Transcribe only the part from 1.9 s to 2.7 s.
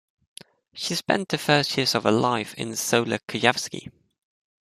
of her life in